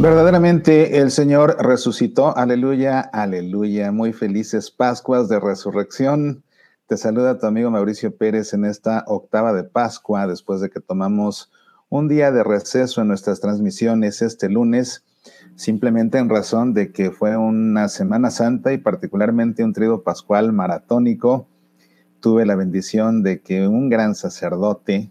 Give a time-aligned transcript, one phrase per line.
[0.00, 3.92] Verdaderamente el Señor resucitó, aleluya, aleluya.
[3.92, 6.42] Muy felices Pascuas de Resurrección.
[6.86, 11.52] Te saluda tu amigo Mauricio Pérez en esta octava de Pascua, después de que tomamos
[11.90, 15.04] un día de receso en nuestras transmisiones este lunes,
[15.54, 21.46] simplemente en razón de que fue una Semana Santa y particularmente un trido pascual maratónico.
[22.20, 25.10] Tuve la bendición de que un gran sacerdote,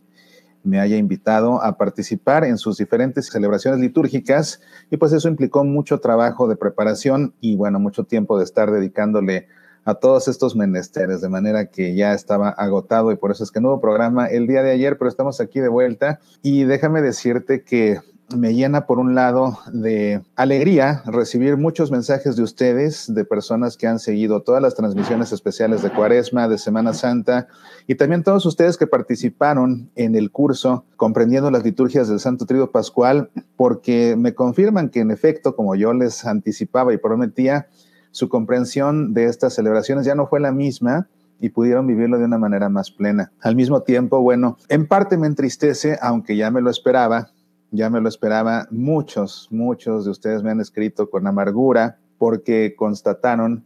[0.63, 5.99] me haya invitado a participar en sus diferentes celebraciones litúrgicas y pues eso implicó mucho
[5.99, 9.47] trabajo de preparación y bueno, mucho tiempo de estar dedicándole
[9.85, 13.61] a todos estos menesteres, de manera que ya estaba agotado y por eso es que
[13.61, 16.19] no hubo programa el día de ayer, pero estamos aquí de vuelta.
[16.41, 17.99] Y déjame decirte que
[18.35, 23.87] me llena por un lado de alegría recibir muchos mensajes de ustedes, de personas que
[23.87, 27.47] han seguido todas las transmisiones especiales de Cuaresma, de Semana Santa,
[27.87, 32.71] y también todos ustedes que participaron en el curso comprendiendo las liturgias del Santo Trío
[32.71, 37.67] Pascual, porque me confirman que en efecto, como yo les anticipaba y prometía,
[38.11, 41.07] su comprensión de estas celebraciones ya no fue la misma
[41.39, 43.31] y pudieron vivirlo de una manera más plena.
[43.41, 47.31] Al mismo tiempo, bueno, en parte me entristece, aunque ya me lo esperaba,
[47.71, 48.67] ya me lo esperaba.
[48.71, 53.65] Muchos, muchos de ustedes me han escrito con amargura porque constataron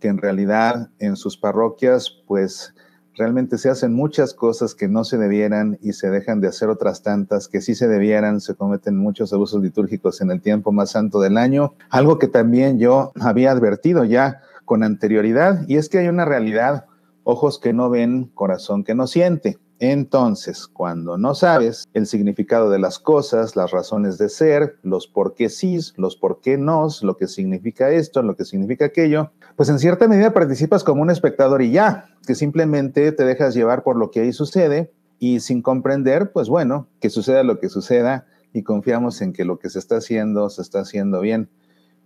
[0.00, 2.74] que en realidad en sus parroquias, pues
[3.14, 7.02] realmente se hacen muchas cosas que no se debieran y se dejan de hacer otras
[7.02, 11.20] tantas que sí se debieran, se cometen muchos abusos litúrgicos en el tiempo más santo
[11.20, 16.08] del año, algo que también yo había advertido ya con anterioridad, y es que hay
[16.08, 16.86] una realidad,
[17.24, 19.58] ojos que no ven, corazón que no siente.
[19.84, 25.34] Entonces, cuando no sabes el significado de las cosas, las razones de ser, los por
[25.34, 29.68] qué sí, los por qué no, lo que significa esto, lo que significa aquello, pues
[29.70, 33.96] en cierta medida participas como un espectador y ya, que simplemente te dejas llevar por
[33.96, 38.62] lo que ahí sucede y sin comprender, pues bueno, que suceda lo que suceda y
[38.62, 41.50] confiamos en que lo que se está haciendo se está haciendo bien.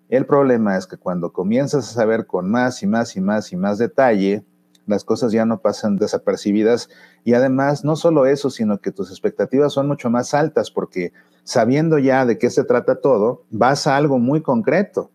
[0.08, 3.56] El problema es que cuando comienzas a saber con más y más y más y
[3.56, 4.47] más detalle,
[4.86, 6.88] las cosas ya no pasan desapercibidas
[7.24, 11.12] y además no solo eso, sino que tus expectativas son mucho más altas porque
[11.44, 15.10] sabiendo ya de qué se trata todo, vas a algo muy concreto.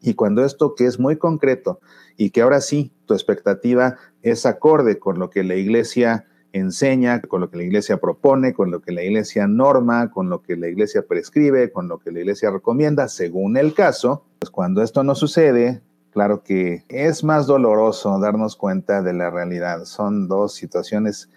[0.00, 1.80] Y cuando esto que es muy concreto
[2.16, 7.40] y que ahora sí tu expectativa es acorde con lo que la iglesia enseña, con
[7.40, 10.68] lo que la iglesia propone, con lo que la iglesia norma, con lo que la
[10.68, 15.16] iglesia prescribe, con lo que la iglesia recomienda, según el caso, pues cuando esto no
[15.16, 15.82] sucede,
[16.14, 19.84] Claro que es más doloroso darnos cuenta de la realidad.
[19.84, 21.28] Son dos situaciones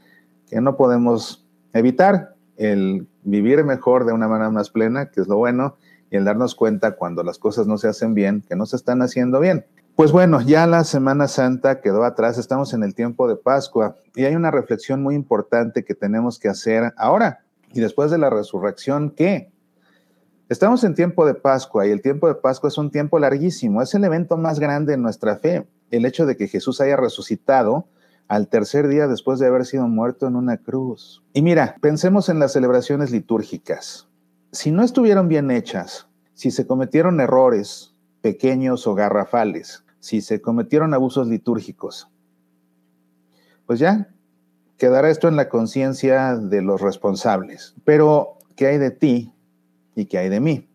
[0.48, 2.36] que no podemos evitar.
[2.58, 5.78] El vivir mejor de una manera más plena, que es lo bueno,
[6.12, 9.02] y el darnos cuenta cuando las cosas no se hacen bien, que no se están
[9.02, 9.66] haciendo bien.
[9.96, 14.26] Pues bueno, ya la Semana Santa quedó atrás, estamos en el tiempo de Pascua y
[14.26, 17.40] hay una reflexión muy importante que tenemos que hacer ahora.
[17.74, 19.52] Y después de la resurrección, ¿qué?
[20.50, 23.94] Estamos en tiempo de Pascua y el tiempo de Pascua es un tiempo larguísimo, es
[23.96, 27.90] el evento más grande en nuestra fe, el hecho de que Jesús haya resucitado
[28.30, 31.22] al tercer día después de haber sido muerto en una cruz.
[31.34, 34.08] Y mira, pensemos en las celebraciones litúrgicas.
[34.54, 40.94] Si no estuvieron bien hechas, si se cometieron errores pequeños o garrafales, si se cometieron
[40.94, 42.10] abusos litúrgicos,
[43.66, 44.08] pues ya
[44.78, 47.76] quedará esto en la conciencia de los responsables.
[47.84, 49.34] Pero, ¿qué hay de ti
[49.98, 50.70] y qué hay de mí.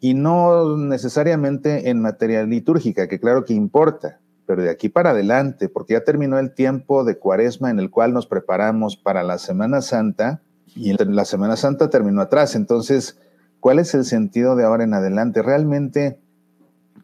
[0.00, 5.68] Y no necesariamente en materia litúrgica, que claro que importa, pero de aquí para adelante,
[5.68, 9.82] porque ya terminó el tiempo de cuaresma en el cual nos preparamos para la Semana
[9.82, 10.40] Santa
[10.74, 12.56] y la Semana Santa terminó atrás.
[12.56, 13.18] Entonces,
[13.60, 15.42] ¿cuál es el sentido de ahora en adelante?
[15.42, 16.18] Realmente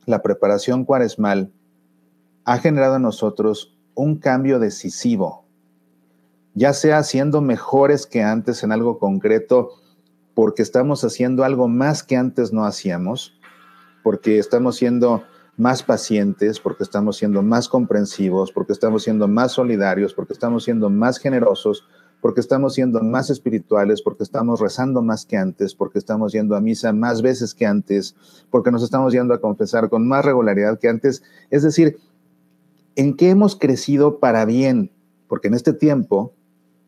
[0.06, 1.52] la preparación cuaresmal
[2.44, 5.44] ha generado en nosotros un cambio decisivo,
[6.54, 9.72] ya sea siendo mejores que antes en algo concreto,
[10.36, 13.40] porque estamos haciendo algo más que antes no hacíamos,
[14.02, 15.24] porque estamos siendo
[15.56, 20.90] más pacientes, porque estamos siendo más comprensivos, porque estamos siendo más solidarios, porque estamos siendo
[20.90, 21.88] más generosos,
[22.20, 26.60] porque estamos siendo más espirituales, porque estamos rezando más que antes, porque estamos yendo a
[26.60, 28.14] misa más veces que antes,
[28.50, 31.22] porque nos estamos yendo a confesar con más regularidad que antes.
[31.48, 31.96] Es decir,
[32.94, 34.92] ¿en qué hemos crecido para bien?
[35.28, 36.34] Porque en este tiempo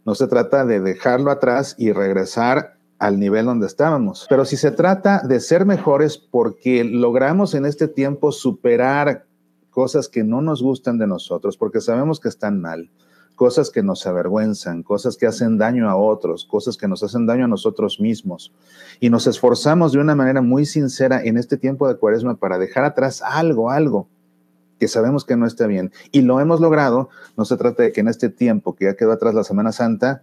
[0.04, 4.26] no se trata de dejarlo atrás y regresar al nivel donde estábamos.
[4.28, 9.26] Pero si se trata de ser mejores porque logramos en este tiempo superar
[9.70, 12.90] cosas que no nos gustan de nosotros, porque sabemos que están mal,
[13.36, 17.44] cosas que nos avergüenzan, cosas que hacen daño a otros, cosas que nos hacen daño
[17.44, 18.52] a nosotros mismos.
[18.98, 22.84] Y nos esforzamos de una manera muy sincera en este tiempo de cuaresma para dejar
[22.84, 24.08] atrás algo, algo
[24.78, 25.92] que sabemos que no está bien.
[26.12, 27.08] Y lo hemos logrado.
[27.36, 30.22] No se trata de que en este tiempo que ya quedó atrás la Semana Santa,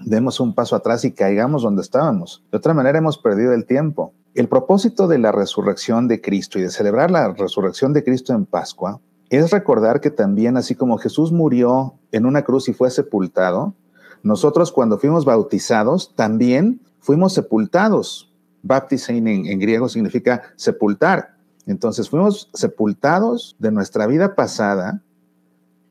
[0.00, 2.42] demos un paso atrás y caigamos donde estábamos.
[2.50, 4.12] De otra manera hemos perdido el tiempo.
[4.34, 8.46] El propósito de la resurrección de Cristo y de celebrar la resurrección de Cristo en
[8.46, 9.00] Pascua
[9.30, 13.74] es recordar que también, así como Jesús murió en una cruz y fue sepultado,
[14.22, 18.32] nosotros cuando fuimos bautizados también fuimos sepultados.
[18.62, 21.36] Baptisein en, griego significa sepultar.
[21.66, 25.02] Entonces fuimos sepultados de nuestra vida pasada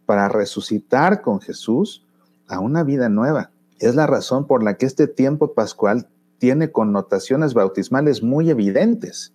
[0.06, 2.04] para resucitar con Jesús
[2.48, 3.52] a una vida nueva.
[3.84, 6.08] Es la razón por la que este tiempo pascual
[6.38, 9.34] tiene connotaciones bautismales muy evidentes.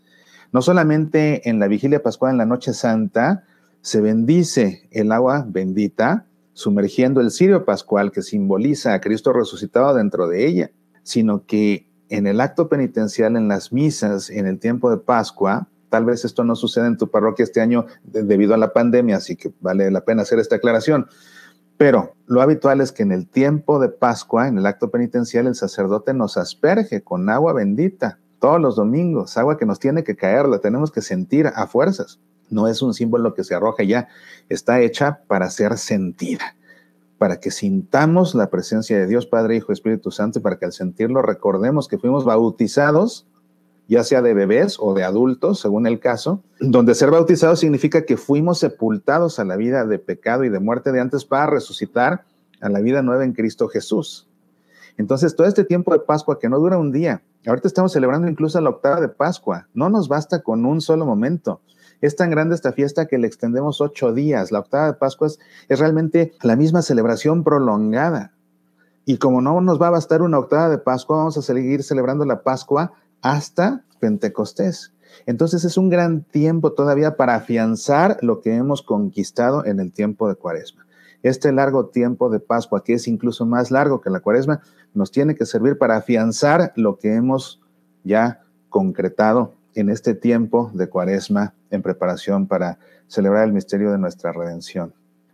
[0.52, 3.44] No solamente en la vigilia pascual, en la noche santa,
[3.82, 6.24] se bendice el agua bendita,
[6.54, 10.70] sumergiendo el cirio pascual que simboliza a Cristo resucitado dentro de ella,
[11.02, 16.06] sino que en el acto penitencial, en las misas, en el tiempo de Pascua, tal
[16.06, 19.52] vez esto no sucede en tu parroquia este año debido a la pandemia, así que
[19.60, 21.06] vale la pena hacer esta aclaración.
[21.78, 25.54] Pero lo habitual es que en el tiempo de Pascua, en el acto penitencial, el
[25.54, 30.46] sacerdote nos asperge con agua bendita todos los domingos, agua que nos tiene que caer,
[30.46, 32.18] la tenemos que sentir a fuerzas.
[32.50, 34.08] No es un símbolo que se arroja ya,
[34.48, 36.56] está hecha para ser sentida,
[37.16, 40.72] para que sintamos la presencia de Dios Padre, Hijo, Espíritu Santo, y para que al
[40.72, 43.27] sentirlo recordemos que fuimos bautizados,
[43.88, 48.16] ya sea de bebés o de adultos, según el caso, donde ser bautizado significa que
[48.16, 52.24] fuimos sepultados a la vida de pecado y de muerte de antes para resucitar
[52.60, 54.28] a la vida nueva en Cristo Jesús.
[54.98, 58.60] Entonces, todo este tiempo de Pascua que no dura un día, ahorita estamos celebrando incluso
[58.60, 61.60] la octava de Pascua, no nos basta con un solo momento.
[62.00, 64.52] Es tan grande esta fiesta que le extendemos ocho días.
[64.52, 65.38] La octava de Pascua es,
[65.78, 68.32] realmente la misma celebración prolongada.
[69.04, 72.24] Y como no nos va a bastar una octava de Pascua, vamos a seguir celebrando
[72.24, 72.92] la Pascua
[73.22, 74.92] hasta Pentecostés.
[75.26, 80.28] Entonces es un gran tiempo todavía para afianzar lo que hemos conquistado en el tiempo
[80.28, 80.86] de Cuaresma.
[81.22, 84.60] Este largo tiempo de Pascua, que es incluso más largo que la Cuaresma,
[84.94, 87.60] nos tiene que servir para afianzar lo que hemos
[88.04, 94.32] ya concretado en este tiempo de cuaresma en preparación para celebrar el misterio de nuestra
[94.32, 94.92] redención.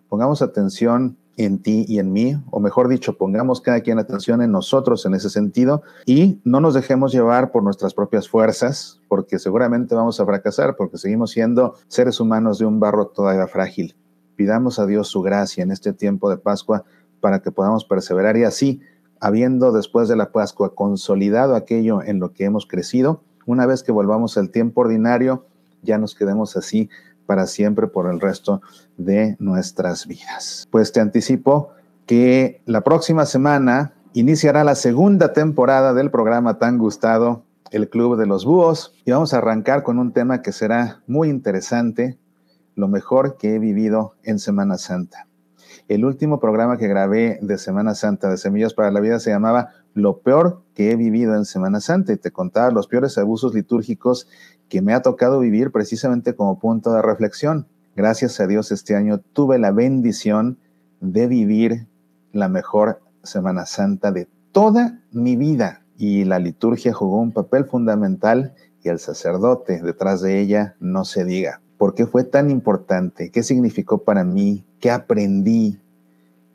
[0.08, 4.52] Pongamos atención en ti y en mí, o mejor dicho, pongamos cada quien atención en
[4.52, 9.94] nosotros en ese sentido y no nos dejemos llevar por nuestras propias fuerzas, porque seguramente
[9.94, 13.96] vamos a fracasar, porque seguimos siendo seres humanos de un barro todavía frágil.
[14.36, 16.84] Pidamos a Dios su gracia en este tiempo de Pascua
[17.20, 18.80] para que podamos perseverar y así,
[19.20, 23.92] habiendo después de la Pascua consolidado aquello en lo que hemos crecido, una vez que
[23.92, 25.46] volvamos al tiempo ordinario,
[25.82, 26.88] ya nos quedemos así
[27.26, 28.62] para siempre por el resto
[28.96, 30.66] de nuestras vidas.
[30.70, 31.70] Pues te anticipo
[32.06, 38.26] que la próxima semana iniciará la segunda temporada del programa tan gustado, El Club de
[38.26, 42.18] los Búhos, y vamos a arrancar con un tema que será muy interesante,
[42.76, 45.26] lo mejor que he vivido en Semana Santa.
[45.88, 49.70] El último programa que grabé de Semana Santa de Semillas para la Vida se llamaba
[49.92, 54.26] Lo peor que he vivido en Semana Santa y te contaba los peores abusos litúrgicos
[54.68, 57.66] que me ha tocado vivir precisamente como punto de reflexión.
[57.96, 60.58] Gracias a Dios este año tuve la bendición
[61.00, 61.86] de vivir
[62.32, 68.54] la mejor Semana Santa de toda mi vida y la liturgia jugó un papel fundamental
[68.82, 71.60] y el sacerdote detrás de ella no se diga.
[71.78, 73.30] ¿Por qué fue tan importante?
[73.30, 74.64] ¿Qué significó para mí?
[74.80, 75.80] ¿Qué aprendí?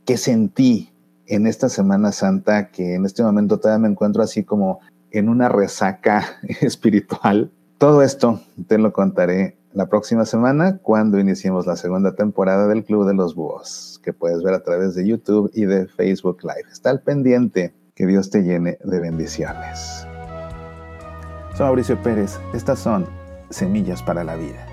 [0.06, 0.92] ¿Qué sentí
[1.26, 4.80] en esta Semana Santa que en este momento todavía me encuentro así como
[5.12, 6.26] en una resaca
[6.62, 7.52] espiritual?
[7.80, 13.08] Todo esto te lo contaré la próxima semana cuando iniciemos la segunda temporada del Club
[13.08, 16.70] de los Búhos, que puedes ver a través de YouTube y de Facebook Live.
[16.70, 17.74] Está al pendiente.
[17.96, 20.06] Que Dios te llene de bendiciones.
[21.56, 22.38] Soy Mauricio Pérez.
[22.54, 23.06] Estas son
[23.50, 24.69] Semillas para la Vida.